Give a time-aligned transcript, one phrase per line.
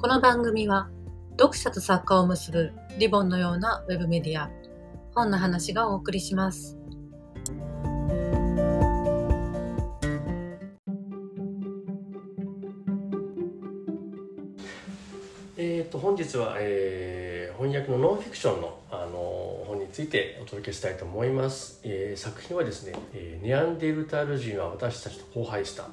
[0.00, 0.88] この番組は
[1.32, 4.50] 読者と作家を結ぶリボンのようなウェブメディア
[5.14, 6.78] 本の話がお送りします。
[15.58, 25.88] えー、と本日は、えー翻訳のノンフィクションの、あの本についてお届けしたいと思います、えー作品はですね、えーネアンデルタール人は私たちと荒廃した」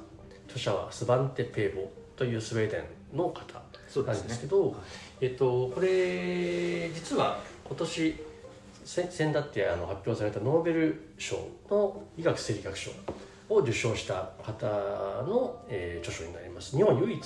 [0.48, 2.78] 著者はスバンテ・ペーボというスウェーデ
[3.12, 4.28] ンの方なんそうですね。
[4.28, 4.76] ですけど
[5.20, 8.16] えっと、これ実は今年
[8.84, 11.36] せ先だってあの発表されたノーベル賞
[11.70, 12.90] の医学生理学賞
[13.50, 14.66] を受賞した方
[15.26, 16.76] の、えー著書になります。
[16.76, 17.20] 日本唯一。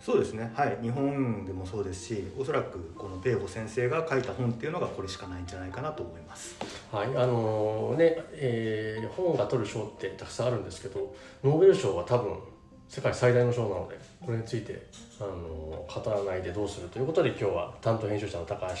[0.00, 0.50] そうですね。
[0.54, 0.78] はい。
[0.80, 6.56] 日本でもそうですしおそらくこのペーボ先生が書いた本っていうのがこれしかないんじゃないかなと思います。
[6.90, 7.08] はい。
[7.08, 11.14] あのねえー本が取る賞ってたくさんあるんですけど
[11.44, 12.36] ノーベル賞は多分
[12.90, 14.82] 世界最大の賞なのでこれについて
[15.20, 15.30] あの
[15.86, 18.74] 語らないでどうするということで今日は担当編集者の高橋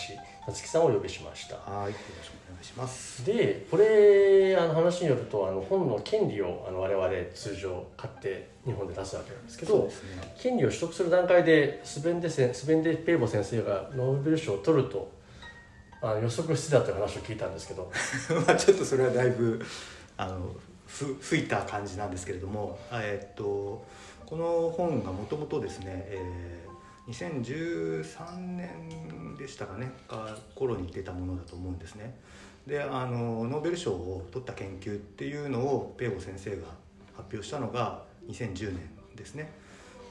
[0.48, 1.54] 夏樹さんをお呼びしました。
[1.58, 3.24] はいよろしくお願いします。
[3.24, 9.90] でこれあの話によるとあの本の権利をあの我々通常買って日本で出すわけなんですけどね。
[10.36, 15.08] 権利を取得する段階でスベンデセンスベンデ・ペーボ先生がノーベル賞を取ると
[16.02, 17.88] あの予測してたという話を聞いたんですけど。
[18.44, 19.64] まあちょっとそれはだいぶ
[20.16, 20.50] あの
[20.90, 23.84] ふ吹いた感じなんですけれどもあえっと
[24.30, 26.70] この本がもともとですね、えー
[27.08, 32.14] 2013年でしたかねか頃に出たものだと思うんですね。
[32.68, 36.68] であのノーベル賞を取った研究っていうのをペーボ先生が
[37.16, 38.78] 発表したのが2010年
[39.16, 39.50] ですね。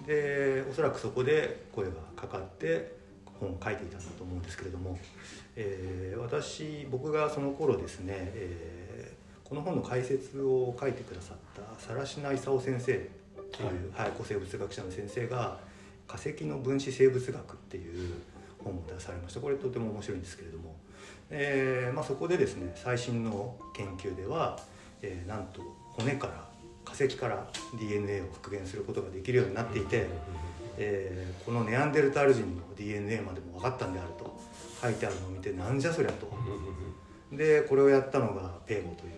[0.06, 2.98] でおそらくそこで声がかかって
[3.40, 5.00] 本を書いていたんだと思うんですけれども、
[5.56, 13.10] えー私僕がその頃ですね、えーこの本の解説を書いてくださった更科勲先生
[13.52, 14.12] という、はい。
[14.12, 15.60] 古生物学者の先生が
[16.08, 18.14] 「化石の分子生物学」っていう
[18.64, 19.40] 本を出されました。
[19.40, 20.76] これとても面白いんですけれども、
[21.30, 24.60] えーまあ、そこでですね最新の研究では、
[25.02, 25.62] えーなんと
[25.94, 26.50] 骨から
[26.86, 27.50] 化石から
[27.80, 30.08] DNA を復元することができるようになっていて、
[30.78, 34.40] えーこのネアンデルタール人の DNA までも分かったんであると。
[34.82, 36.32] 書いてあるのを見てなんじゃそりゃと。
[37.36, 39.12] でこれをやったのがペーボという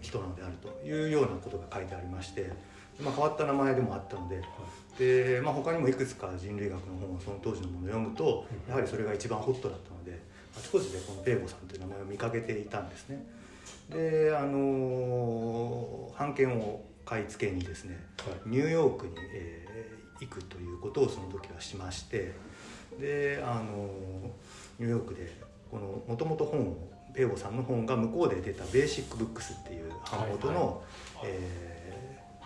[0.00, 2.50] 人なのであるというようなことが書いてありまして、
[3.02, 4.42] まあ、変わった名前でもあったので
[4.98, 10.20] で、まあ、他にもいくつか人類学の本をその当時のものを読むとやはりそれが一番ホットだったので
[10.56, 13.24] あちこちでこのペーボさんという名前を見かけていたんですね。
[13.88, 17.98] であの版権を買い付けにですね
[18.46, 19.80] ニューヨークに、えー
[20.20, 22.32] 行くということをその時はしまして
[22.98, 23.88] であの
[24.78, 25.32] ニューヨークで
[25.70, 30.82] このもともと本をペーボさんの本が向こうで出た「ベーシックブックス」っていう版元の、
[31.24, 31.69] えー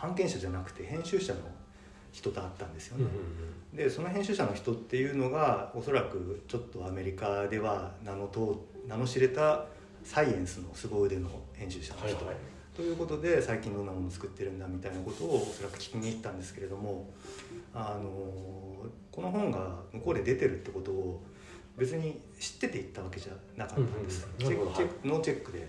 [0.04, 1.40] 版権者じゃなくて編集者の
[2.12, 3.06] 人と会ったんですよね。
[3.72, 9.64] でその編集者の人っていうのがおそらくちょっとアメリカでは名のと名の知れた
[10.04, 12.18] サイエンスの凄腕の編集者の人、
[12.76, 17.08] ということで最近どんなものを作ってるんだみたいなことをおそらく聞きに行ったんですけれども
[17.72, 18.10] あの
[19.10, 21.22] この本が向こうで出てるってことを
[21.78, 25.68] 別に知ってて行ったわけじゃなかったんです、うんうんうんなるほどチェックチェックノーチェックで、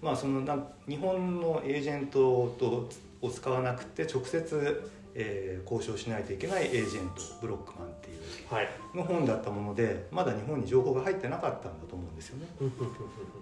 [0.00, 0.56] まあ、そのな
[0.88, 2.88] 日本のエージェントと
[3.24, 8.20] を使わなくて直接、えー交渉しないといけないエージェントブロックマンっていう
[8.52, 8.68] はい。
[8.94, 12.46] の本だったものでまだ日本に情報が入ってなかったんだと思うんですよね。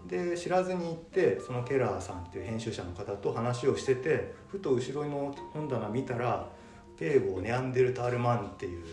[0.09, 6.47] で知らずに行ってそのケラーさんっていう編集者の方と話をしててふと後ろの本棚見たら
[6.99, 8.85] 「ペーボー・ネアンデルタールマン」っていう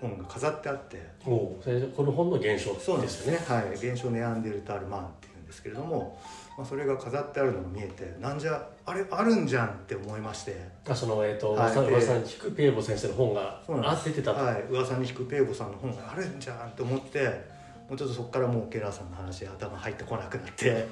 [0.00, 3.02] 本が飾ってあっておうそれでこの本の現象でよね。
[3.02, 3.38] ですすね。
[3.46, 3.72] はい。
[3.74, 6.20] 現象ネアンデルタールマンっていうんですけれども、
[6.58, 10.68] まあ、それが飾ってあるのが見えてなんじゃあれあるんじゃんって思いまして。
[10.88, 11.72] あそのえっ、とはい。
[11.72, 14.62] 噂噂に聞くペーボ先生の本があてたと、はい。
[14.70, 17.54] 噂に聞くペーボさんの本があるんじゃんって思って
[17.88, 20.86] もうちょっとそこからもうケラーさんの話頭入ってこなくなって。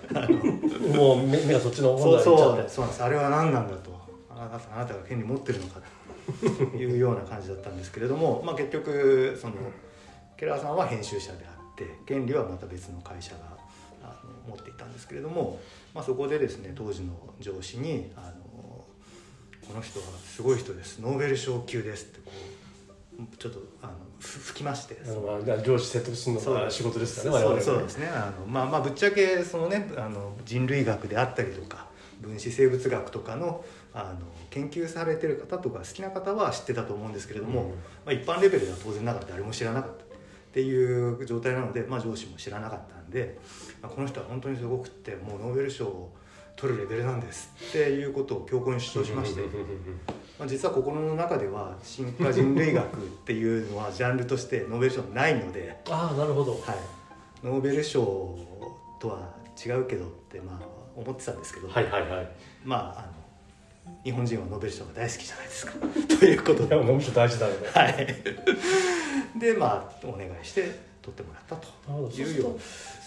[0.97, 2.71] もう目目がそっちのそう本題に行っちゃって。
[2.71, 2.85] そうそう。
[2.85, 3.03] なんです。
[3.03, 4.03] あれは何なんだと。
[4.31, 9.55] あなたあなたが権利持ってるのかというような感じだったんですけれども、 まあ、結局その
[10.37, 13.41] ケラーさんは編集者であって権利はまた別の会社が
[14.49, 15.61] 持っていたんですけれども、
[15.95, 18.85] まあ、そこでですね当時の上司にあの
[19.67, 21.01] 「この人はすごい人です。
[21.01, 24.97] ノーベル賞級です」ってこうちょっとあのふ吹きまして。
[25.65, 27.61] 上司説得するのが仕事ですからね。
[27.61, 28.09] そうですね。
[28.09, 31.89] あの、まあ、まあぶっちゃけそのねあの人類学であったりとか
[32.21, 37.69] 分子生物学とかのあの研究されてる方とか好きな方は知ってたと思うんですけれども、うん。
[37.69, 37.75] ま
[38.07, 40.02] あ、一般レベルでは当然ながら誰も知らなかった
[40.53, 43.39] っていう状態なので、まあ、上司も知らなかったんで、
[43.81, 46.15] まあ、この人は本当にすごくってもうノーベル賞を
[46.57, 49.41] 取るレベルなんですっていうことを強硬に主張しまして。
[49.41, 49.47] ま
[50.41, 56.53] まあ、実は心の中では進化人類学っていうのはジャンルとしてノーベル賞ないので、ああなるほど。
[56.53, 58.37] はい、ノーベル賞
[58.99, 59.35] とは
[59.65, 62.33] 違うけどってまあ思ってたんですけど、はいはいはい。
[62.65, 63.22] まああの
[64.05, 65.73] 日本人はノーベル賞が大好きじゃないですか。
[66.19, 67.69] ということで、いやもうむしろ大事だよね。
[67.73, 70.63] はい、でまあお願いして
[71.03, 71.69] 取ってもらったと
[72.11, 72.59] いうよう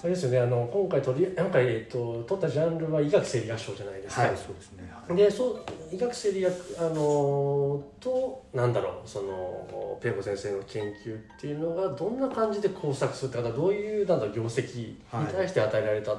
[0.06, 0.40] あれですよね。
[0.40, 5.18] あの今回取り今回、えっと、取ったジャンルは医学生理学賞じゃないですか、はいそうですね、はい。
[5.18, 14.98] でそう医学生理学あのとなんだろうそのペーボ先生の研究っていうのがどんな感じで工作するって方どういうなんだ業績に
[15.32, 16.16] 対して与えられた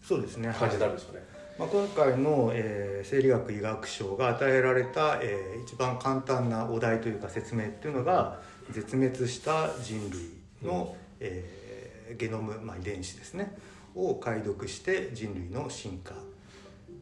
[0.00, 0.54] そうですね。
[0.56, 1.24] 感じになるんですかね、
[1.58, 8.40] まあ、今回の、えー生理学医学賞が与えられた、えー一番簡単なお題というか説明っていうのが
[8.70, 13.56] 絶滅した人類の、えーゲノム、まあ、遺伝子ですね
[13.94, 16.14] を解読して人類の進化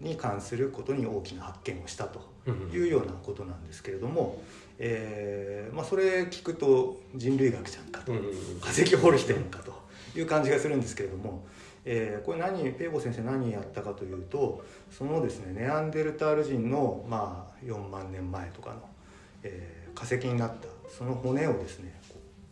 [0.00, 4.43] に関することに大きな発見をしたとうんいうようなことなんですけれども、
[4.78, 8.12] えーまあ、それ聞くと人類学じゃんかと
[8.60, 9.72] 化石掘る人やんかと
[10.16, 11.44] いう感じがするんですけれども、
[11.84, 18.88] えーこれ何ペーボ先生何やったかというとそのですねネアンデルタール人の、まあ、4万年前とかの、
[19.43, 21.93] えー化石になったその骨をですね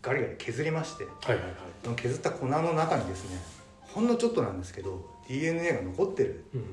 [0.03, 1.53] ガリガリ削りましてはいはいはい。
[1.82, 3.38] その削った粉の中にですね
[3.81, 6.67] ほんのちょっとなんですけど DNA が残ってるうんうん。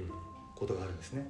[0.55, 1.29] ことがあるんですね。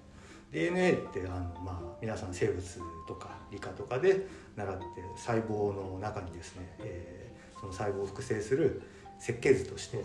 [0.51, 2.63] DNA ってあの、まあ、皆さん生物
[3.07, 4.25] とか理科とかで
[4.55, 4.83] 習って
[5.17, 8.81] 細胞の中にですね、えーその細胞を複製する
[9.19, 9.97] 設計図として、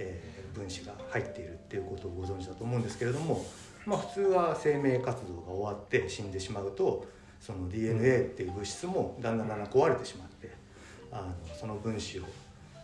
[0.00, 3.44] えー分子が入っているっていうことをご存知だと思うんですけれども、
[3.86, 7.06] まあ、普通は生命活動が終わって死んでしまうと
[7.40, 10.50] その DNA っていう物質もだんだんだんだん壊れてしまって
[11.10, 12.24] あのその分子を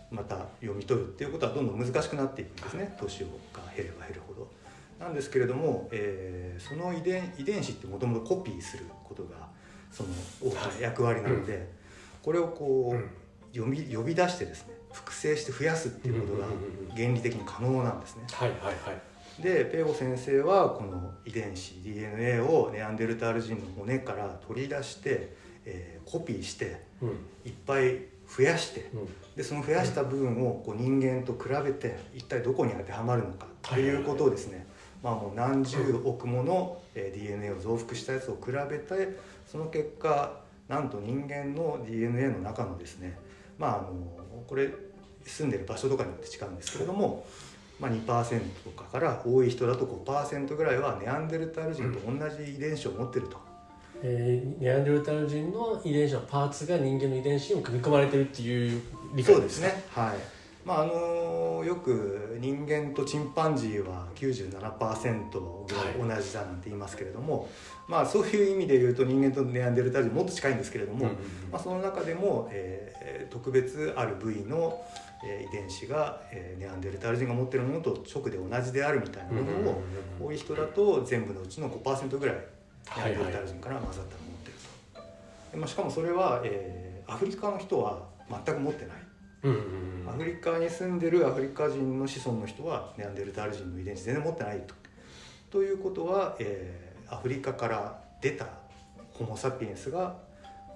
[0.09, 4.47] また読み取るっていうことはどんどん難しくなっていくんですね年をが減れば減るほど。
[4.99, 9.47] なんですけれども、えーその遺伝遺伝子ってもともとコピーすることが
[9.91, 10.09] その
[10.41, 11.69] 大きな役割なので、
[12.23, 12.95] これをこ
[13.53, 13.67] う、呼
[14.03, 16.47] び出してですね複製して増やすっていうことが
[16.95, 18.23] 原理的に可能なんですね。
[18.31, 19.41] はいはいはい。
[19.41, 25.35] でペーゴ先生はこの遺伝子 DNA をネアンデルタール人の骨から取り出して、
[25.65, 27.09] えーコピーしてうん。
[27.45, 27.99] いっぱい
[28.35, 29.07] 増やしてうん。
[29.35, 34.65] でその増やした部分をこう人間と比べて一体どこに当てはまるのかということをですね、
[35.03, 43.17] まあ、もう何十億ものえー DNA を増幅したやつを比べてその結果なんと人間の DNA の中のですね
[43.59, 44.69] まああのこれ
[45.27, 47.25] 住んでる場所とかによって違うんですけれども、
[47.79, 53.37] まあ、2%とかから多い人だと5%ぐらいはネアンデルタール人と同じ遺伝子を持ってると。
[54.03, 58.81] えーネアンデルタール人の遺伝子のパーツが人間の遺伝子にも組み込まれてるっていう
[59.15, 59.83] 理解そうですね。
[59.91, 60.17] はい。
[60.65, 67.49] まああのよく人間とチンパンジーは97%が同じだなんて言いますけれども、
[67.87, 71.05] まあそういう意味で言うと人間とネアンデルタール人もっと近いんですけれども、
[71.51, 72.97] まあ、その中でも、えー
[73.29, 79.81] 特別ある部位の、えー遺伝子が、えーネアンデルタール人が持ってるものと直で同じであるみたいなものを、
[80.19, 84.53] 多い人だと全部のうちの5%ぐらいネアンデルタール人から混ざったのを持ってる
[84.93, 85.01] と、
[85.51, 88.97] でまあ、しかもそれは、えーアフリカの人は全く持ってない。
[89.43, 90.09] うんうんうん。
[90.09, 94.75] アフリカに住んでるアフリカ人の子孫の人はネアンデルタール人の遺伝子全然持ってないと。
[95.49, 98.49] ということは、えーアフリカから出た
[99.13, 100.17] ホモ・サピエンスが、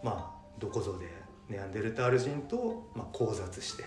[0.01, 1.05] まあ、どこぞで
[1.51, 3.83] ネアンデルタール人と、まあ、交雑して、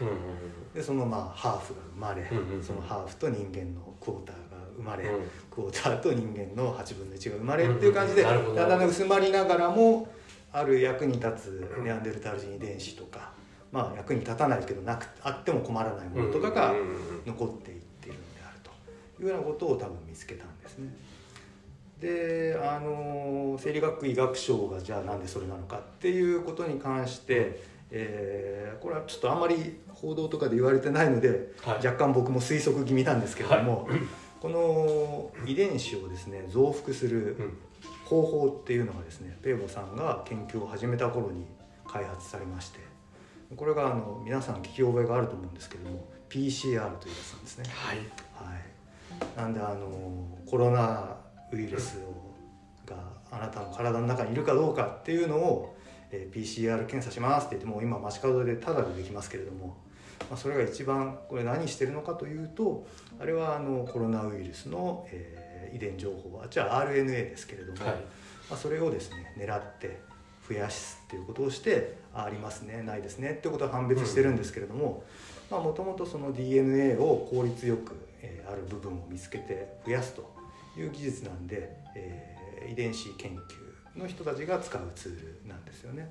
[0.75, 2.30] でその、まあ、ハーフが生まれ、
[2.62, 4.42] そのハーフと人間のクォーターが
[4.76, 5.30] 生まれ、うん。
[5.50, 10.09] クォーターと人間の8分の1が生まれっていう感じで、だんだん薄まりながらも
[10.52, 13.33] ある役に立つネアンデルタール人遺伝子とか、
[13.73, 16.75] まあ、役に立たないけどなくあっても困らないものとかが
[17.26, 20.94] 残っていっているのであるというようなことを多分見つけたんですね。
[22.00, 31.86] であの生理学医学賞がじゃあなんでそれなのかっていうことに関して、えーこれはちょっとあんまり報道とかで言われてないので、はい。
[31.86, 33.88] 若干僕も推測気味なんですけれども、
[34.40, 37.58] この遺伝子をですね増幅するうん。
[38.04, 41.46] 方法っていうのがですねペーボさんが研究を始めた頃に
[41.86, 42.80] 開発されまして
[43.56, 47.64] これがあの皆さん聞き覚えがあると思うんですけれども PCR というやつなんですね。
[47.70, 47.96] はい。
[47.96, 51.16] はい、なんであのコロナ
[51.52, 52.34] ウイルスを
[52.86, 52.96] が
[53.30, 55.76] あなたの体の中にいるかどうかっていうのを、
[56.10, 59.76] えー PCR 検査しますって言ってもう今街角でタダでできますけれども、
[60.30, 62.86] まあ、それが一番これ何してるのかというと
[63.18, 67.94] あれはあのコロナウイルスの、えー遺伝情報はじゃあ RNA ですけれども、はい。
[68.48, 70.00] まあ、それをですね狙って
[70.48, 75.02] 増やすっていうことをしてあありますねないですねっていうことは判別してるんですけれども
[75.50, 80.30] もともとその DNA を効率よく、えーある部分を見つけて増やすと
[80.76, 82.34] いう技術なんで、えー
[82.70, 83.36] 遺伝子研
[83.94, 86.10] 究の人たちが使うツールなんですよね。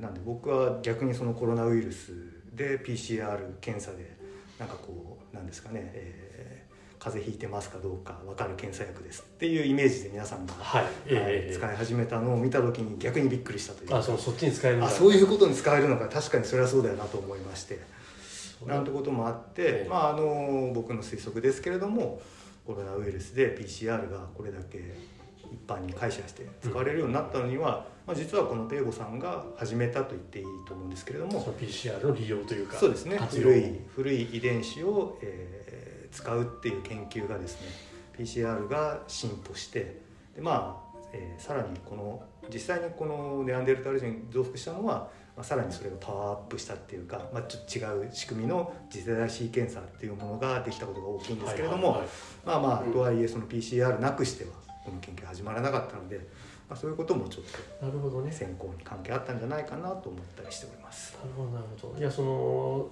[0.00, 2.12] なんで僕は逆にそのコロナウイルス
[2.52, 4.16] で PCR 検査で
[4.58, 16.08] なんかこうなんですかね、えー、風邪ひいてますかどうか分かる検査薬ですっていうイメージで皆さんが、はいえー、使い始めたのを見た時に逆にびっくりしたというあそそっちに使えるあそういうことに使えるのか。
[16.08, 17.78] 確かにそれはそうだよなと思いまして。
[18.66, 22.20] なんてこともあって、えー、まあ、あの僕の推測ですけれども
[22.68, 24.94] コロナウイルスで PCR がこれだけ
[25.50, 33.16] 一般に解釈して使われるようになったのには、まあ、実はこのペーボさんが始めたと言っていいと思うんですけれどもその PCR の利用というかそうですね。
[33.16, 37.68] 古い古い遺伝子を、えー、使うっていう研究がですね
[38.18, 40.02] PCR が進歩して
[40.36, 42.22] でまあ、えー、さらにこの
[42.52, 52.02] 実際にこのネアンデルタール人増幅したのは、まあ、さらにそれがパワーアップしたっていうか、まあ、ちょっと違う仕組みの次世代シーケンサーっていうものができたことが大きいんですけれども、
[52.44, 54.50] まあまあとはいえその PCR なくしては
[54.84, 56.16] この研究始まらなかったので、
[56.68, 57.44] まあ、そういうこともちょっ
[57.80, 58.32] となるほどね。
[58.32, 61.16] 選考に関係あったんじゃないかなと思ったりしております。
[61.22, 61.98] なるほどなるほど。
[62.00, 62.88] いやその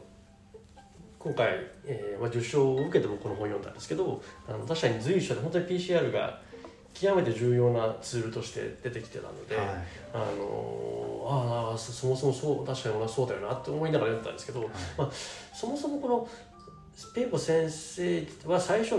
[1.18, 1.48] 今回、
[1.84, 6.40] えーまあ、受賞を受けてもこの本読んだんですけどあの確かに随所で本当に PCR が
[7.00, 9.66] 極めて重要なツールとして出てきてたので、はい、
[10.14, 15.10] あのあそもそもそう確かに俺はそうだよなって思いながら読んだんですけど、はい、まあ、
[15.52, 16.28] そもそもこの
[17.14, 18.94] ペーボ先生は最初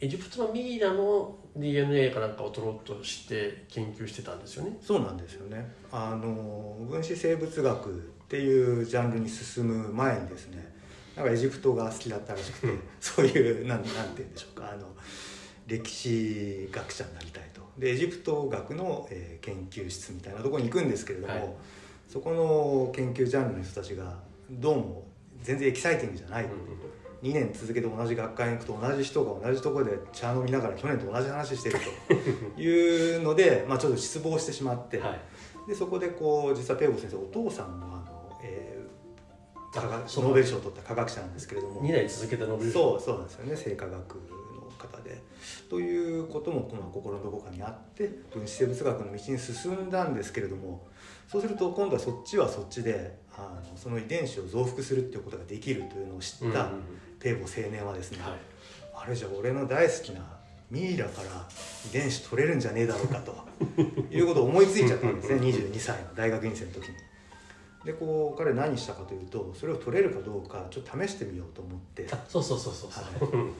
[0.00, 4.76] エジプトのミイラの DNA かなんかを取ろうとして研究してたんですよね。
[4.82, 5.64] そうなんですよね。
[5.92, 7.92] あの分子生物学っ
[8.28, 10.66] ていうジャンルに進む前にですね
[11.14, 14.68] なんかエジプトが好きだったらしくてそういうなんなんて言うんでしょうか。
[14.72, 14.88] あの
[15.66, 17.60] 歴史学者になりたいと。
[17.78, 21.48] でエジプト学の、えー、研究室みたいなところに行くんですけれども、はい、
[22.08, 24.18] そこの研究ジャンルの人たちが
[24.50, 25.06] どうも
[25.42, 26.46] 全然エキサイティングじゃない、う。
[26.48, 26.50] ん
[27.22, 32.14] 2年続けて同じ学会に行くと同じ人が同じところで茶飲みながら去年と同じ話してると。
[32.60, 35.14] いうので、まあ、ちょっと失望してしまって、は
[35.66, 41.82] い、でそこでこう実はペーボ先生お父さんもあの、えー、科学ノーベル賞を取った科学者なんですけれども。
[41.82, 42.78] 2年続けてノーベル賞。
[42.78, 43.56] そうそうなんですよね。
[43.56, 44.20] 生化学の
[44.78, 45.20] 方で。
[45.68, 50.86] ということもこの心のどこかにあって分子生物学の道に進んだんですけれども
[51.28, 56.82] そうすると今度はそっちはそっちであのその遺伝子を増幅するっていうことができるというのを知った、うんうん
[57.18, 58.32] ペーボ青年はですね、はい、
[58.94, 60.20] あれじゃ俺の大好きな
[60.70, 61.48] ミイラから
[61.88, 63.34] 遺伝子取れるんじゃねえだろうかと
[64.14, 66.94] いうことを思いついちゃったんですね22歳の大学院生の時に。
[67.84, 72.08] でこう彼何したかというとそれを取れるかどうかちょっと試してみようと思って。
[72.28, 73.50] そうそうそうそうそう、は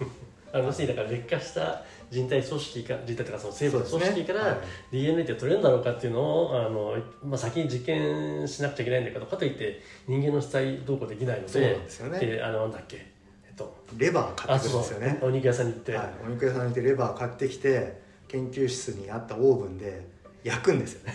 [0.45, 4.58] い、あの要するにだから劣化した人体組織か人体とかその生物組織から
[4.92, 12.40] DNA って取れるんだろうかっていうのをあの、まあ、先に実験しなくちゃいけないんだけどかといって人間の死体どうこうできないのでそうなんですよね。
[12.42, 13.06] あのなんだっけ？
[13.56, 13.74] と。
[13.96, 15.18] レバー買ってくるんですよね。
[15.22, 20.06] お肉屋さんに行って、はい、お肉屋さんに行ってレバー買ってきて研究室にあったオーブンで
[20.44, 21.14] 焼くんですよね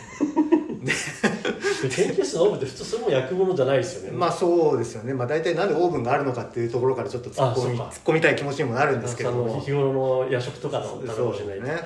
[1.89, 4.17] 研究室のオーブンって普通それも焼くものじゃないですよね。
[4.17, 9.59] まあそうですよね、まあ、大体なんでオーブンがあるのかっていうところからちょっと突っ込み突っ込みたい気持ちにもなるんですけども。
[9.59, 11.81] 日頃の夜食とかの食べもしれないね、はい。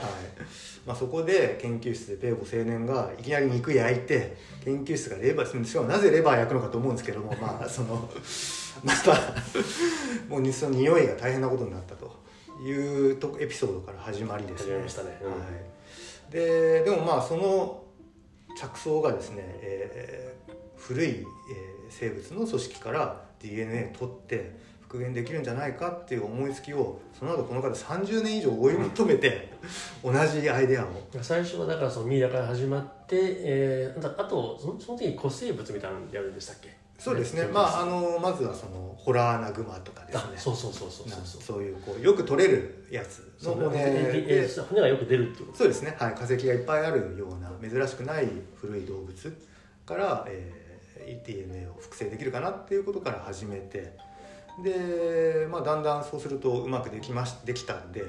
[0.85, 8.07] まあ、そこで研究室でペーボ青年がいきなり肉焼いて研究室がレバーしかもなぜレバー焼くのかと思うんですけども まあその
[8.83, 9.13] また
[10.29, 12.11] もうその匂いが大変なことになったと
[12.63, 14.75] いうとエピソードから始まりですね。
[14.75, 14.79] ね。
[14.79, 15.37] うん、は
[16.29, 17.81] い、ででもまあその
[18.55, 21.25] 着想がですね、えー、古い、えー、
[21.89, 29.51] 生物の組織から DNA 取って復元できるんじゃないかっていう思いつきをその後この方30年以上追い求めて
[30.03, 30.87] 同じアイデアを。
[31.21, 36.74] 最初はだからそのミイラから始まって、えー、あとそのその時に古生物みたいなのやるんでしたっけ？
[36.97, 37.45] そうですね。
[37.45, 40.37] まああのまずはそのホラーナグマとかですね。
[40.37, 41.61] そうそうそうそうそうそう。
[41.61, 43.25] いうこうよく取れるやつ。
[43.43, 49.37] の骨で骨がよく出るってことそうですねはい化石がいっぱいあるような珍しくない古い動物
[49.85, 53.93] から、えー、DNA を複製できるかなっていうことから始めて
[54.63, 58.03] で、まあ、だんだんそうするとうまくできましできたんで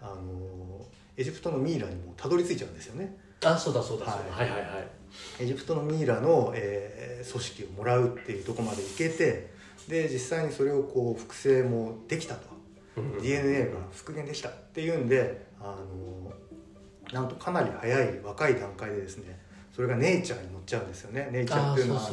[0.00, 0.84] あの
[1.16, 4.88] エジプトのミイラにもたどり着いちゃうんですよねあそうだそうだ、はい、はいはいはい。
[5.40, 9.52] エジプトのミイラの、えー、組織をもらうっていうとこまで行けて
[9.88, 12.48] で実際にそれをこう複製もできたと、
[13.20, 16.32] DNA が復元できたっていうんであの
[17.12, 19.38] なんとかなり早い若い段階でですね
[19.74, 21.28] それが「ネイチャー」に載っちゃうんですよね。
[21.32, 22.10] ネイチャーっていうのは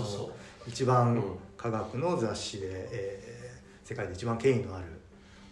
[0.68, 1.24] 一番
[1.58, 4.86] 科学の雑誌で、えー、世界で一番権威のある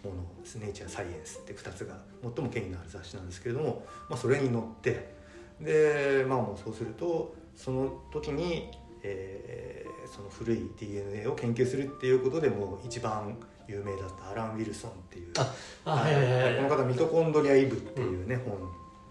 [0.02, 0.56] ものです。
[0.56, 5.17] ネイチャーサイエンスって2つが最も権威のある雑誌なんですけれども、まあ、それに載って
[5.60, 8.70] でまあもうそうするとその時に、
[9.02, 13.36] えー、その古い DNA を研究するっていうことでも一番
[13.66, 18.40] 有名だったアラン・ウィルソンっていうこの方「ミトコンドリア・イブ」っていうね、うん、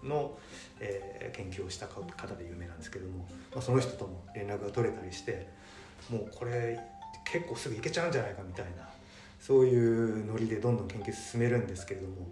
[0.02, 0.38] 本の、
[0.80, 2.02] えー研究をした方
[2.34, 5.48] で有名なんですけども、まあ、その人とも連絡が取れたりして
[6.10, 6.78] もうこれ
[7.24, 8.88] 結構すぐいけちゃうんじゃないかみたいな
[9.40, 12.28] そういうノリでどんどん研究進めるんですけれども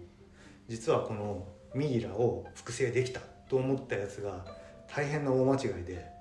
[0.67, 4.45] 実はこのミイラを複製できたと思ったやつが
[4.87, 6.17] 大変な大間違いで。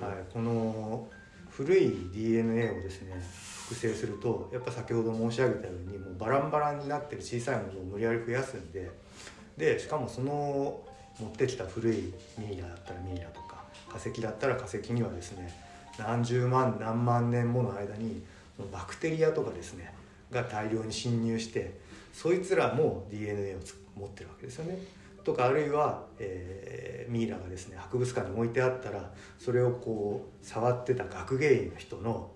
[0.00, 1.08] はい、この
[1.50, 3.20] 古い DNA をですね
[3.68, 8.90] 複製するとやっぱ先ほど申し上げたようにもうバランバランになってる小さいものを無理やり増やすんで
[9.56, 10.80] でしかもその
[11.18, 15.52] 持ってきた古いミイラだったらミイラとか化石だったら化石にはですね
[15.98, 18.22] 何十万何万年もの間に
[18.56, 19.92] そのバクテリアとかですね
[20.30, 21.80] が大量に侵入して
[22.12, 24.78] そいつらも DNA をつ持ってるわけですよね。
[25.28, 32.30] とかあるいは、えーミイラがですね博物館に置いてあったらそれをこう触ってた学芸員の人の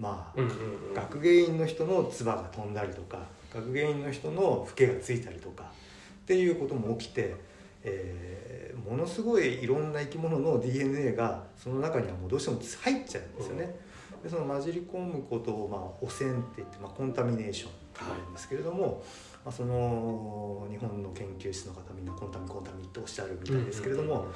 [0.00, 0.52] まあ、うんうんう
[0.90, 3.18] ん学芸員の人の唾が飛んだりとか
[3.54, 7.36] 学芸員の人のフケがついたりとかっていうことも起きて、
[7.84, 13.74] えーものすごいいろんな生き物の DNA がその中にはもうどうしても入っちゃうんですよね。
[14.22, 19.02] でその混じり込むことを、まあ、汚染って言って、まあ、コンタミネーションって言われるんですけれども、
[19.46, 24.26] まあ、その日本の研究室の方みんなコンタミコンタミっておっしゃるみたいですけれども、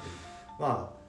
[0.57, 1.01] まあ、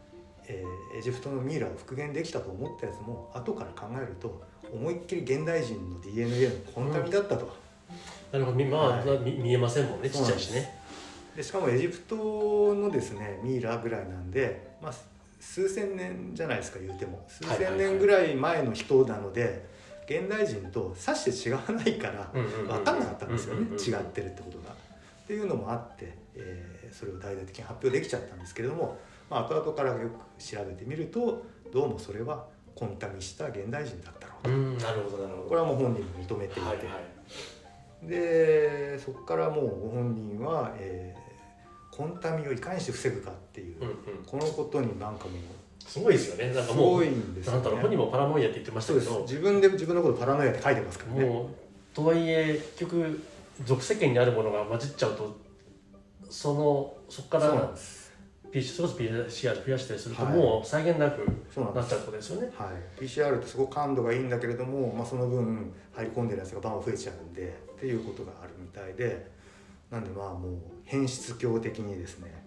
[0.48, 4.42] えーエジプトのミイラを復元できたと思ったやつも後から考えると
[4.72, 7.56] 思いっきり現代人の DNA のコンタミだったと、
[8.32, 8.56] なるほど。
[8.56, 9.18] みまあ、はい。
[9.20, 10.80] 見見えませんもんねちっちゃいしね。
[11.36, 14.92] でしかもエジプトのですねミイラぐらいなんで、まあ、
[15.38, 17.24] 数千年じゃないですか言うても。
[17.28, 19.64] 数千年ぐらい前の人なので
[20.06, 23.62] 現代人とさして違わないから分かんなかったんですよね。
[23.76, 24.72] 違ってるってことが。
[24.72, 28.98] っていうのもあって、えーそれを大々的に発表できちゃったんですけれども、
[29.30, 31.42] まあ、後々からよく調べてみると
[31.72, 32.44] どうもそれは
[32.74, 34.50] コンタミした現代人だったろうと。
[34.50, 35.48] うんなるほどなるほど。
[35.48, 36.82] これはもう本人も認めていて、はいは
[38.04, 38.06] い。
[38.06, 41.22] でそこからもうご本人は、えー
[41.94, 43.96] コンタミをいかにして防ぐかっていう、うんうん。
[44.26, 45.34] このことになんかもう
[45.88, 46.54] すごいですよね。
[46.54, 47.96] なんすかもうごいんですよなんだろう本。
[47.96, 49.04] もパラノイアって言ってましたけど。
[49.04, 49.34] そうです。
[49.34, 51.24] 自分で自分のことパラノイアって書いてますからね。
[51.24, 51.46] もう
[51.94, 53.20] とはいえ結局
[53.64, 55.36] 俗世間にあるものが混じっちゃうと
[56.30, 58.12] そのそこかそうなんらです。
[58.52, 60.34] れこそ PCR 増やしたりするとはい。
[60.34, 62.50] もう際限なくそうなんですなっちゃうことですよね。
[62.56, 69.30] はい、PCR ってすごく感度がいいんだけれども、まあ、その分入り込んでるやつがバンバン増えちゃうんでっていうことがあるみたいで。
[69.92, 70.52] なんでまあもう
[70.86, 72.42] 変質狂的にですね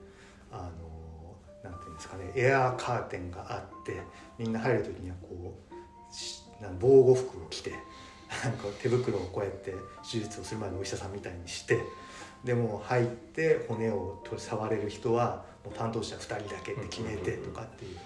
[0.52, 0.85] あの
[1.70, 4.02] なんていうんですかねエアーカーテンがあって
[4.38, 5.58] みんな入る時にはこ
[6.60, 7.72] うな防護服を着て
[8.44, 9.74] なんか手袋をこうやって
[10.10, 11.80] 手術をする前のお医者さんみたいにして
[12.44, 17.98] でも入って骨を取り触れる人はもう担当者2人だけって決めてとかっていう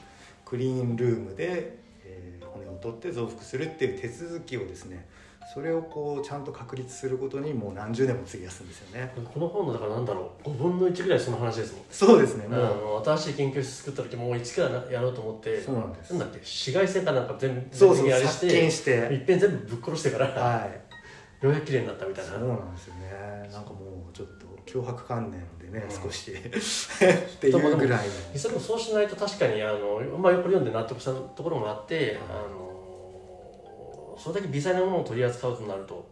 [0.46, 5.08] クリーンルームで、えー骨を取って増幅するっていう手続きをですね
[5.52, 9.12] それをこうちゃんと確立することにもう何十年も費やすんですよね。
[9.34, 11.82] この本のだからなんだろう5分の1ぐらいその話ですもん。
[11.90, 12.48] そうですね。
[12.48, 16.12] もう、あの新しい研究室作った時もう一からやろうと思ってそうなんです。
[16.12, 18.92] なんだっけ紫外線かなんか全部そうそう全部あれし殺菌てして。
[18.92, 21.46] いっぺん全部ぶっ殺してからはい。
[21.46, 22.32] ようやく綺麗になったみたいな。
[22.32, 23.50] そうなんですよね。
[23.52, 26.04] なんかもうちょっと脅迫観念でね、うん。
[26.04, 26.30] 少し。
[26.38, 28.14] っていうぐらいの。
[28.38, 32.69] それもそうしないと確かにあの、まあ、よく読んで納得したところもあって、あの
[34.20, 36.08] それだけ微細なものを取り扱うとなると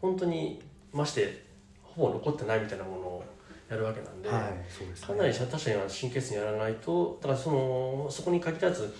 [0.00, 0.60] 本当に
[0.92, 1.44] まして
[1.82, 3.24] ほぼ残ってないみたいなものを
[3.68, 5.06] やるわけなんで、はいですね。
[5.06, 8.94] かなり確かに神経質にやらないとだからそのそこに限らず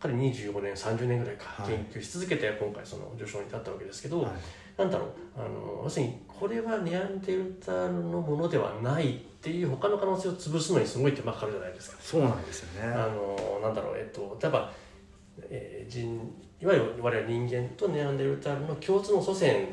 [0.00, 1.72] 彼25年30年ぐらいかはい。
[1.72, 4.32] 研究し続けて今回その受賞に至ったわけですけど、はい。
[4.76, 11.96] なんだろうあの要するにこれはネアンデルタールのものではないっていう他の可能性を潰すのにすごい手間かかるじゃないですか。
[12.00, 12.92] そうなんですよね。
[12.92, 14.72] あのなんだろうえっと例えば、
[15.42, 16.20] えー人
[16.60, 19.68] いわゆる我々人間とネアンデルタールの共通の祖先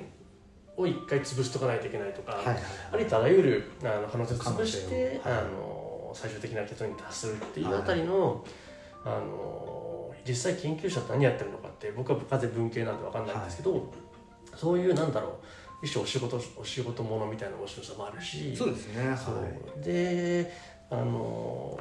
[0.76, 2.58] を一回潰しとかないといけないとか、はいはい
[2.94, 5.34] ありとあらゆるあの可能性を潰して、はい。
[5.34, 8.44] あの最終的な結論に達するっていうあたりの,、
[9.06, 13.92] あの実際研究者って何やってるのかって僕は完全に文系なんで分かんないんですけど、
[14.56, 15.40] そういうなんだろ
[15.82, 19.18] う一種お仕事お仕事ものみたいな面白さもあるしそうですねはい。
[19.18, 20.52] そうで
[20.90, 21.80] あの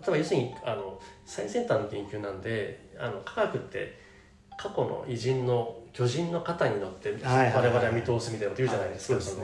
[0.00, 3.98] 例えば要するにあの最先端の研究なんであの科学って
[4.56, 9.36] 過去の偉人の巨人の肩に乗って我々は見通すみたいなこと言うじゃないですか、はいそ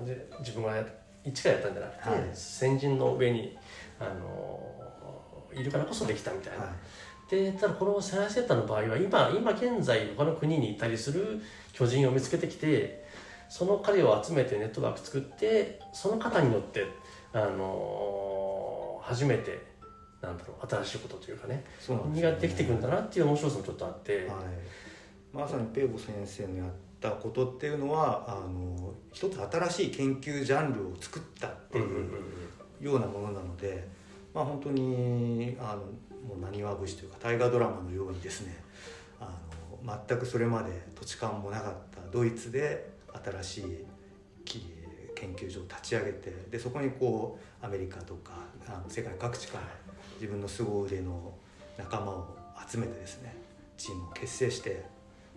[0.00, 0.84] ので自分がや
[1.24, 2.30] 一からやったんじゃなくて、はい。
[2.32, 3.56] 先人の上に
[3.98, 4.72] あの
[5.52, 6.64] いるからこそできたみたいな。
[6.64, 6.70] はい。
[7.30, 11.40] でただこの最先端の場合は今今現在他の国にいたりする
[11.72, 13.04] 巨人を見つけてきて
[13.48, 16.86] その彼を集めてネットワーク作ってその方に乗って、
[17.32, 19.69] あの初めて
[20.22, 22.32] なんだろう新しいことというかねそうなんですね。
[22.32, 24.26] ができてくるんだなっていう面白さもちょっとあって、はい、
[25.32, 26.68] まさにペーボ先生のやっ
[27.00, 33.88] たことっていうのはあの一つ新しい研究ジャンルを作ったっていうようなものなので、
[34.34, 35.82] まあ、本当にあの
[36.28, 38.56] もう何わ節というか大河ドラマのようにですね
[39.18, 39.30] あ
[39.86, 42.90] の全くそれまで土地勘もなかったドイツで
[43.24, 43.86] 新しい
[45.20, 48.32] 研究所を立ち上げてでそこにこうアメリカとか
[48.66, 49.64] あの世界各地から
[50.20, 51.32] 自分の凄腕の
[51.78, 52.26] 仲間を
[52.68, 53.34] 集めてですね
[53.78, 54.84] チームを結成して、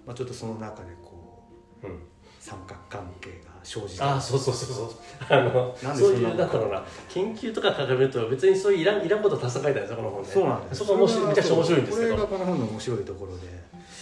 [0.05, 1.41] まあ、ちょっとその中でこ
[1.81, 1.99] う、うん、
[2.41, 4.89] 三角関係が生じてあそうそうそうそう。
[5.29, 6.83] あのそういうだったろうな。
[7.07, 10.31] 研究とか書かれると別にそういういらんいらんことたくさん書いてあるんですよこの本で。
[10.31, 10.79] そうなんです。
[10.79, 12.15] そこ面白いめちゃくちゃ面白いんですけど。
[12.15, 13.47] これがこの本の面白いところで。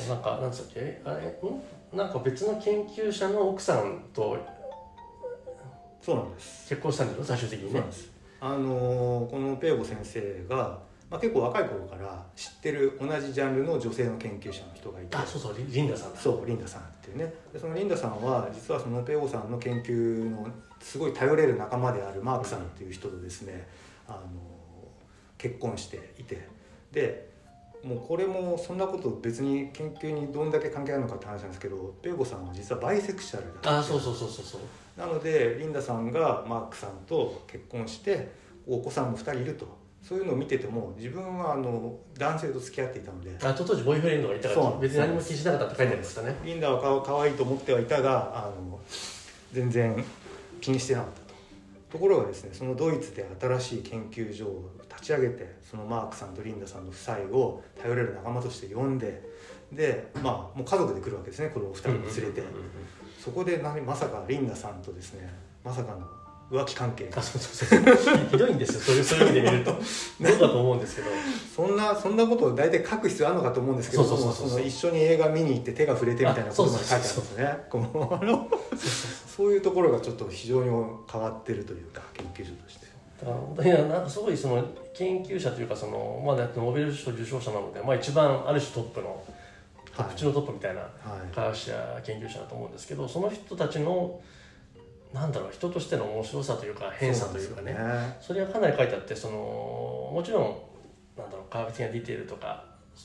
[0.09, 1.01] なんかなんつったっけ？
[1.05, 1.27] あれ？
[1.27, 1.97] ん？
[1.97, 4.35] なんか別の研究者の奥さんと
[6.01, 6.69] そうなんです。
[6.69, 7.83] 結婚したんですよ最終的にね
[8.41, 10.79] あのこのペーボ先生が
[11.11, 15.17] まあ、結構若い頃から知ってる同じジャンルの女性の研究者の人がいて。
[15.17, 17.33] あそうそうリンダさんそうリンダさんっていうね。
[17.51, 20.47] でそのリンダさんは実はそのペオさんの研究の
[20.79, 23.67] すごい頼れる仲間であるマークさんっていう人とですね、
[24.07, 24.19] あの
[25.37, 26.47] 結婚していて。
[26.93, 27.30] で
[27.83, 34.61] もうこれもそんなこと別に研究にどんだけ関係あるのかって話なんですけどペーボさんは実はバイセクシャルだったあそうそうそうそうそう
[34.99, 38.31] なのでリンダさんがマークさんと結婚して
[38.67, 39.81] お子さんも2人いると。
[40.01, 43.37] そういうのを見てても自分はあの男性と付き合っていたので。
[43.39, 46.35] あ当時ボーイフレンドがいたから別に何も気にしなかったって書いてありましたね。
[46.43, 48.79] リンダはかかわいいと思ってはいたがあの
[49.53, 50.03] 全然
[50.59, 51.31] 気にしてなかったと。
[51.91, 59.21] ところがですねそのドイツで新しい研究所を立ち上げてそのマークさんとリンダさんの夫妻を頼れる仲間として呼んで
[59.71, 62.43] でまあもう家族で来るわけですね子供2人を連れて。
[63.23, 65.31] そこで何まさかリンダさんとですね
[65.63, 66.07] まさかの
[66.51, 67.09] 浮気関係。
[67.15, 68.29] あそうそうそう。
[68.31, 69.71] ひどいんですよそういうそういう意味で見ると。
[70.19, 71.07] どうだと思うんですけど。
[71.55, 74.03] そんなそんなことを大体書く必要あるのかと思うんですけど
[74.59, 77.57] 一緒に映画見に行って手が触れてみたいなことまで書いてあるんですね。
[79.37, 80.69] そういうところがちょっと非常に
[81.09, 82.87] 変わってるというか研究所として。
[83.23, 89.23] いやなんかすごいその研究者というかその、まあ、ノーベル賞受賞者なので、まあ、一番ある種トップの
[89.95, 90.81] トップ中のトップみたいな
[91.33, 94.19] 科学者、研究者だと思うんですけどその人たちの
[95.13, 97.75] なんだろう人としての面白さというか変さというかね。
[98.21, 99.33] それはかなり書いてあってその
[100.13, 100.55] もちろん
[101.17, 102.63] なんだろう科学的なディテールとか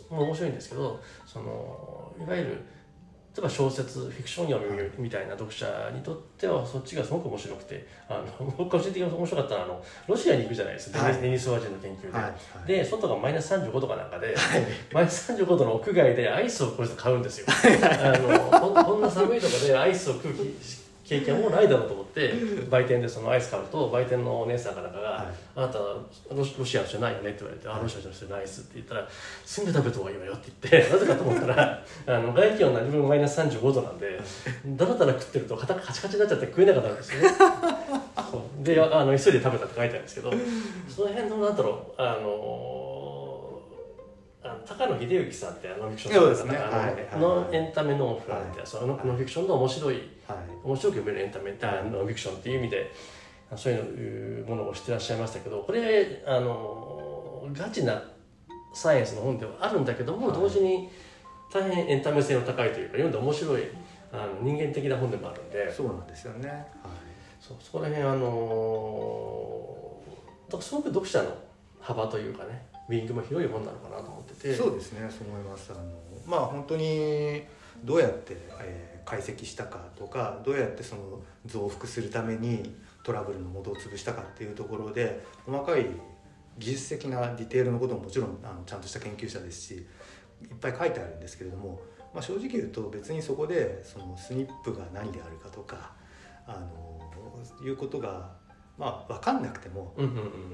[0.09, 2.65] も面白いんですけどそのいわゆる
[3.37, 12.23] 例えば小説フィクション読みみたいな読者にとってはそっちがすごく面白くてあの 僕個人的に面白かったのはあのロシアに行くじゃないですか、はい、デニス・ワジンの研究で、はい。
[12.23, 12.31] は
[12.65, 14.35] い、で外がマイナス35度かなんかで、
[14.91, 17.47] マイナス35度の屋外でアイスをこれ買うんですよ。
[17.83, 22.33] あのこんな寒いとこでアイスを空気経験もないだろうと思って
[22.69, 29.09] 売店でそのアイス買うと売店のお姉さんかなんかが「はい、あなたロシアの人ないよね」って言われて「あロシアの人ないっす」って言ったら
[29.47, 34.21] 「住んで食べた方がいいわよ」って言って なぜかと思ったら あの外気温が自分マイナス35度なんで
[34.67, 37.29] だらだら食ってると肩カチカチになっちゃって食えなかったんですよね。
[38.63, 40.33] であの急いで食べたって書いてあるんですけど
[40.89, 42.86] その辺のなんだろうあの
[44.67, 50.03] 高野秀幸さんってあのフィクションのですね、あの、のエンタメノンフランって、そのノンフィクションの面白い、
[50.65, 51.57] 面白く読めるエンタメ
[51.91, 52.93] ノンフィクションっていう意味で
[53.57, 58.03] そういうものをしてらっしゃいましたけどこれあのガチな
[58.75, 60.89] サイエンスの本ではあるんだけども、同時に
[61.53, 63.63] 大変エンタメ性の高いというか読んで面白い
[64.13, 65.73] あの人間的な本でもあるんで。
[65.73, 66.61] そうなんですよね、はい、
[67.41, 68.21] そうそこら辺あの
[70.61, 71.46] すごく読者の
[71.87, 74.55] 幅というかねウィングも広い本なのかなと思ってて。
[74.55, 75.73] そうですねそう思います。
[75.73, 75.83] あの
[76.27, 77.45] まあ本当に
[77.85, 85.87] どうやって、えー、解析したかとかどうやってその増幅するためにトラブルの元を潰したかっていうところで細かい
[86.59, 91.81] 技術的なディテールのことももちろんあのちゃんとした研究者ですしいっぱい書いてあるんですけれども、
[92.13, 95.93] まあ、正直言うと別にそこでそのスニップが何であるかとか
[96.47, 98.31] あのいうことが
[98.79, 99.95] まあ分かんなくても、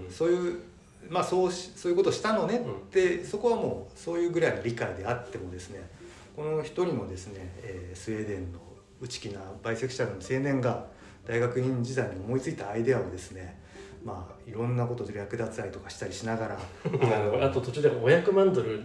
[0.08, 0.62] そういう
[1.08, 5.88] まあそうしそういうことしたのねって、うん、そこはもうそういうぐらいの理解であってもですね
[6.34, 8.58] この一人のですね、えー、スウェーデンの
[9.00, 10.86] 内気なバイセクシャルの青年が
[11.26, 13.60] 大学院時代に思いついたアイデアをですね
[14.04, 16.58] まあいろんなことで略奪愛とかしたりしながら
[17.46, 18.82] あと途中で500万ドル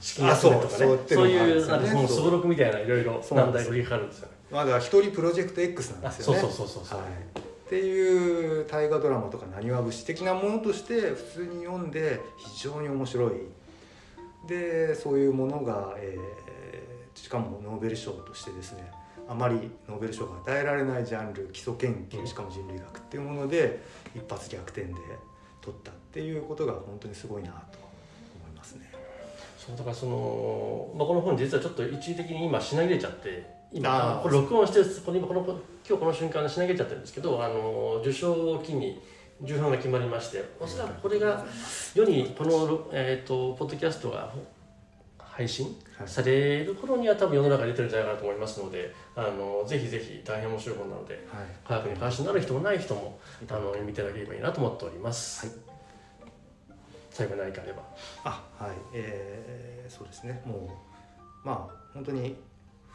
[0.00, 4.34] 資金集めとかねそういうなんかそのすごろくみたいないろいろ難題が振りかかるんですよね。
[4.50, 6.40] まだ一人プロジェクト X なんですよね。
[6.40, 13.32] そうそうそうそう、はいっていう大河ドラマとかなにわ節的なものとして普通に読んで非常に面白い
[14.48, 18.90] でそういうものが、えー、しかもノーベル賞としてですね
[19.28, 23.80] あまりノーベル賞が与えられないジャンル基礎研究しかも人類学っていうもので
[24.16, 24.94] 一発逆転で
[25.60, 27.78] 取ったっていうことが本当にすごいなと
[28.36, 28.90] 思いますね。
[29.56, 34.20] そうだからその、まあ、この本実はちょっと一時的に今品切れちゃって今。
[34.22, 39.00] これ録音してこれ今この今日この瞬間でしなげちゃってるんですけどあの受賞を機に
[39.42, 41.44] 重版が決まりましておそらくこれが
[41.94, 44.32] 世にこの、えーと、ポッドキャストが
[45.18, 55.46] 配信される頃には多分世の中に出てるんじゃないかなと思いますのであのぜひぜひ大変面白い本なので、はい、科学に関心のある人もない人もあの見ていただければいいなと思っております。
[55.46, 55.56] はい。
[57.10, 57.82] 最後何かあれば。
[58.24, 58.70] あはい。
[58.94, 60.42] えー、そうですね。
[60.44, 60.78] も
[61.44, 62.36] うまあ本当に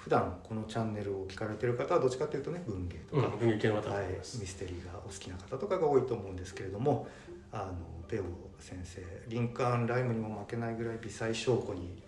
[0.06, 7.08] 普段このチャンネルを聞かれてる方はどっちかというとね文芸とか、うん、文芸系の方はい、ミステリーがお好きな方とかが多いと思うんですけれども
[7.52, 7.74] あの
[8.08, 8.24] ペオ
[8.60, 12.04] 先生リンカーン・ライムにも負けないぐらい微細証拠に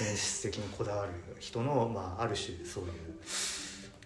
[0.00, 2.90] 演出的にこだわる人の、まあ、ある種そういう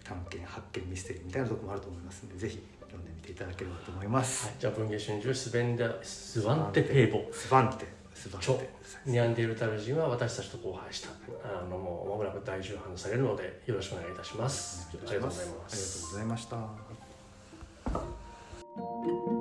[0.03, 7.31] 探検発見ミステリーみたいなところもあると思いますのでぜひ読んでみていただければと思います、はい、じゃあ文芸春秋スベンダスワンテペーボ。
[7.31, 8.00] スワンテ
[9.05, 11.09] ニャンデルタル人は私たちと交配した
[11.43, 16.45] あのもうまもなく大重版されるのでよろしくお願いいたしますありがとうございますありがとうございまし
[19.35, 19.40] た